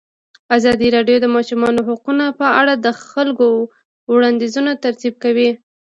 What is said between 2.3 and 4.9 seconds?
په اړه د خلکو وړاندیزونه